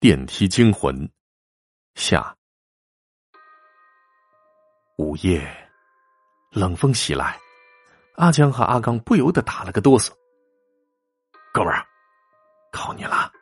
[0.00, 1.10] 电梯惊魂
[1.96, 2.32] 下。
[4.96, 5.44] 午夜，
[6.52, 7.36] 冷风袭来，
[8.14, 10.12] 阿江和阿刚不由得打了个哆嗦。
[11.52, 11.84] 哥们儿，
[12.70, 13.32] 靠你了！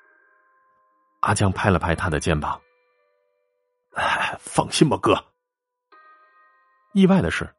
[1.20, 2.58] 阿江拍了拍他的肩膀。
[4.40, 5.22] 放心吧，哥。
[6.94, 7.54] 意外的是，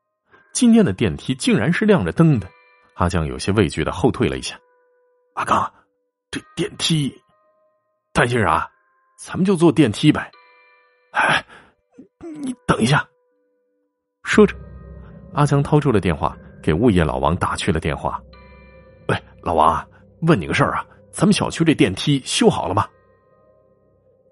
[0.53, 2.49] 今天的电梯竟然是亮着灯的。
[2.95, 4.59] 阿江有些畏惧的后退了一下。
[5.35, 5.71] 阿刚，
[6.31, 7.15] 这电梯，
[8.11, 8.67] 担心啥？
[9.17, 10.31] 咱们就坐电梯呗。
[11.11, 11.43] 哎，
[12.41, 13.05] 你等一下。
[14.23, 14.55] 说着，
[15.33, 18.21] 阿江掏出了电话，给物业老王打去了电话。
[19.07, 19.85] 喂，老王，
[20.21, 22.87] 问你个事儿啊，咱们小区这电梯修好了吗？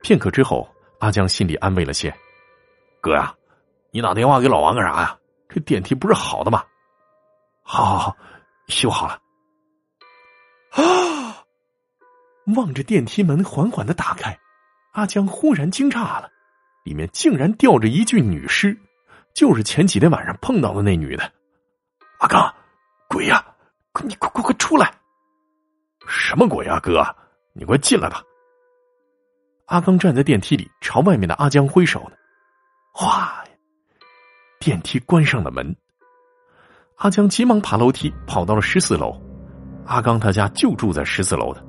[0.04, 0.70] 片刻之后，
[1.00, 2.16] 阿江心里安慰了些。
[3.02, 3.34] 哥呀，
[3.90, 5.17] 你打电话给老王干啥呀？
[5.50, 6.64] 这电梯不是好的吗？
[7.64, 8.17] 好好好，
[8.67, 9.20] 修好了。
[10.72, 11.44] 啊！
[12.56, 14.38] 望着电梯门缓缓的打开，
[14.95, 16.30] 阿江忽然惊诧了，
[16.85, 18.75] 里面竟然吊着一具女尸。
[19.33, 21.30] 就是前几天晚上碰到的那女的，
[22.20, 22.56] 阿刚，
[23.09, 23.45] 鬼呀！
[24.05, 24.89] 你快快快出来！
[26.08, 27.05] 什么鬼啊，哥，
[27.52, 28.23] 你快进来吧。
[29.66, 32.16] 阿刚站在电梯里，朝外面的阿江挥手呢。
[32.94, 33.44] 哗，
[34.61, 35.75] 电梯关上了门。
[36.95, 39.22] 阿江急忙爬楼梯，跑到了十四楼。
[39.86, 41.61] 阿刚他家就住在十四楼的，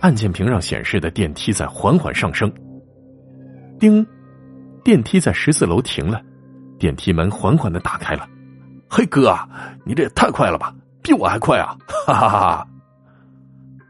[0.00, 2.52] 按键屏上显示的电梯在缓缓上升。
[3.78, 4.06] 叮，
[4.82, 6.20] 电梯在十四楼停了。
[6.78, 8.28] 电梯门缓缓的打开了，
[8.90, 9.36] 嘿哥，
[9.84, 11.76] 你这也太快了吧，比我还快啊！
[12.06, 12.66] 哈哈哈！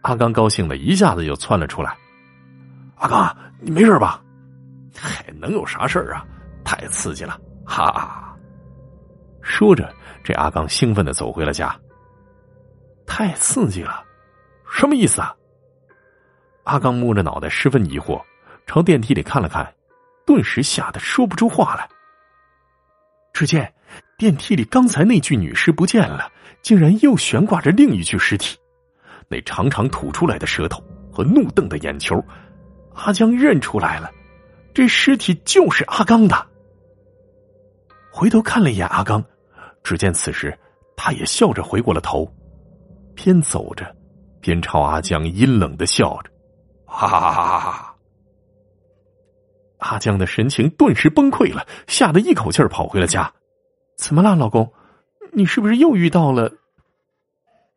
[0.03, 1.97] 阿刚高兴的一下子就窜了出来。
[2.97, 4.23] 阿刚，你没事吧？
[4.97, 6.25] 嗨，能有啥事儿啊？
[6.63, 7.41] 太刺激了！
[7.65, 8.37] 哈哈。
[9.43, 11.75] 说着，这阿刚兴奋的走回了家。
[13.07, 14.05] 太刺激了，
[14.71, 15.35] 什么意思啊？
[16.65, 18.23] 阿刚摸着脑袋，十分疑惑，
[18.67, 19.75] 朝电梯里看了看，
[20.27, 21.89] 顿时吓得说不出话来。
[23.33, 23.73] 只见
[24.17, 26.31] 电梯里刚才那具女尸不见了，
[26.63, 28.57] 竟然又悬挂着另一具尸体。
[29.29, 32.23] 那长长吐出来的舌头和怒瞪的眼球，
[32.95, 34.11] 阿江认出来了，
[34.73, 36.47] 这尸体就是阿刚的。
[38.13, 39.25] 回头看了一眼阿刚，
[39.83, 40.57] 只见此时
[40.97, 42.33] 他也笑着回过了头，
[43.15, 43.95] 边走着
[44.41, 46.31] 边朝阿江阴冷的笑着，
[46.87, 47.94] 哈哈哈哈哈。
[49.79, 53.33] 阿江的神情顿时崩溃了，吓得一口气跑回了家。
[53.97, 54.73] 怎么了，老公？
[55.33, 56.53] 你是不是又遇到了？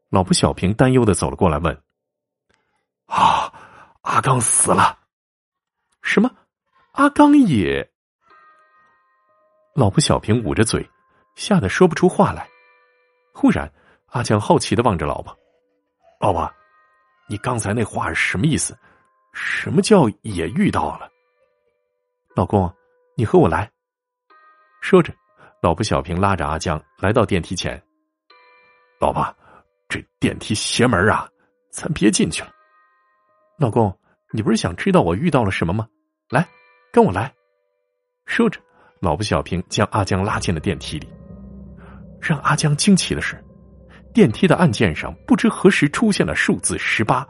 [0.09, 1.75] 老婆小平担忧的走了过来问
[3.07, 3.51] ：“啊，
[4.01, 4.99] 阿刚死了？
[6.01, 6.31] 什么？
[6.93, 7.89] 阿刚也？”
[9.75, 10.89] 老婆小平捂着嘴，
[11.35, 12.47] 吓得说不出话来。
[13.33, 13.71] 忽然，
[14.07, 15.37] 阿江好奇的望着老婆
[16.21, 16.49] ：“老婆，
[17.27, 18.77] 你刚才那话是什么意思？
[19.33, 21.11] 什么叫也遇到了？”
[22.37, 22.71] 老公，
[23.15, 23.67] 你和我来。
[24.79, 25.11] 说着，
[25.59, 27.81] 老婆小平拉着阿江来到电梯前。
[29.01, 29.25] 老婆，
[29.89, 31.27] 这电梯邪门啊，
[31.71, 32.51] 咱别进去了。
[33.57, 33.91] 老公，
[34.31, 35.87] 你不是想知道我遇到了什么吗？
[36.29, 36.47] 来，
[36.93, 37.33] 跟我来。
[38.27, 38.61] 说着，
[39.01, 41.09] 老婆小平将阿江拉进了电梯里。
[42.21, 43.43] 让阿江惊奇的是，
[44.13, 47.27] 电梯的按键上不知何时出现了数字十八，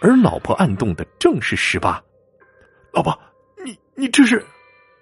[0.00, 2.02] 而老婆按动的正是十八。
[2.94, 3.14] 老婆。
[3.98, 4.46] 你这是，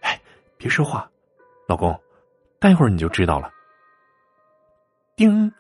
[0.01, 0.19] 哎，
[0.57, 1.07] 别说话，
[1.69, 2.01] 老公，
[2.59, 3.53] 待会儿你就知道了。
[5.15, 5.53] 叮，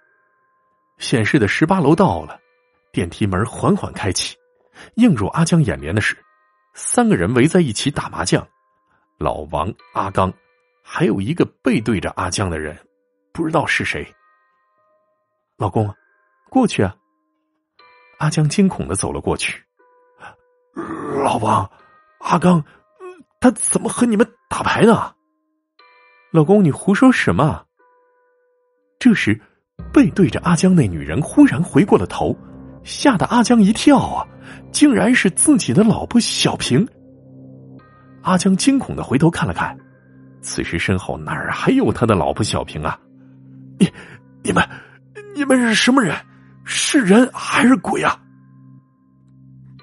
[0.97, 2.41] 显示的十八楼到了，
[2.92, 4.34] 电梯门缓缓开启，
[4.94, 6.16] 映入阿江眼帘的是
[6.72, 8.48] 三个人围在一起打麻将，
[9.19, 10.32] 老王、阿刚，
[10.82, 12.74] 还有一个背对着阿江的人，
[13.34, 14.10] 不知道是谁。
[15.58, 15.94] 老公，
[16.48, 16.97] 过去啊！
[18.16, 19.62] 阿江惊恐的走了过去。
[21.22, 21.70] 老王，
[22.20, 22.64] 阿刚。
[23.47, 25.12] 他怎么和你们打牌呢？
[26.33, 27.65] 老公，你胡说什么？
[28.99, 29.41] 这时，
[29.93, 32.37] 背对着阿江那女人忽然回过了头，
[32.83, 34.27] 吓得阿江一跳啊！
[34.73, 36.84] 竟然是自己的老婆小平。
[38.22, 39.78] 阿江惊恐的回头看了看，
[40.41, 42.99] 此时身后哪儿还有他的老婆小平啊？
[43.78, 43.89] 你、
[44.42, 44.69] 你们、
[45.37, 46.16] 你们是什么人？
[46.65, 48.21] 是人还是鬼啊？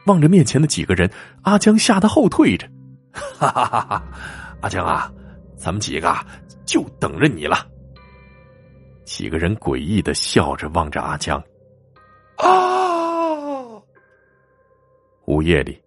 [0.06, 1.09] 望着面前的几个人，
[1.44, 2.68] 阿江吓得后退着。
[3.13, 3.81] 哈哈哈！
[3.81, 4.04] 哈
[4.62, 5.12] 阿江啊，
[5.56, 6.13] 咱们几个
[6.65, 7.68] 就等着你了。
[9.06, 11.38] 几个人诡异的笑着望着阿江。
[12.38, 13.81] 啊！
[15.25, 15.81] 午夜里，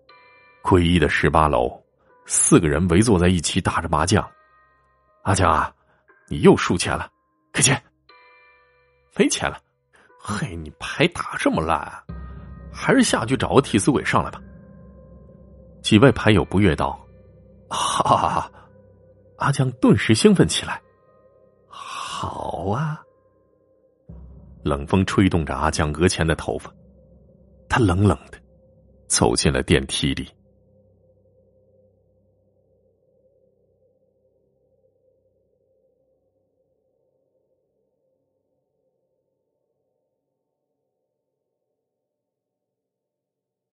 [0.63, 1.71] 诡异的十八楼，
[2.27, 4.27] 四个人围坐在一起打着麻将。
[5.23, 5.73] 阿江啊，
[6.29, 7.11] 你又输钱了，
[7.53, 7.83] 给钱。
[9.17, 9.59] 没钱了？
[10.19, 12.03] 嘿，你牌打这么烂，啊
[12.73, 14.41] 还是下去找个替死鬼上来吧。
[15.83, 16.99] 几位牌友不悦道
[17.69, 18.53] ：“哈哈哈！”
[19.39, 20.81] 阿江顿时兴奋起来
[21.69, 23.03] ：“好啊！”
[24.65, 26.73] 冷风吹动着阿江额前的头发，
[27.69, 28.39] 他冷冷的
[29.07, 30.29] 走进了电梯里。